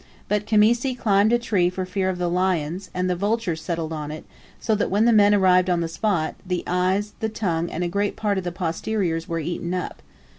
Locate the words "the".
2.17-2.27, 3.07-3.15, 5.05-5.13, 5.81-5.87, 6.43-6.63, 7.19-7.29, 8.43-8.51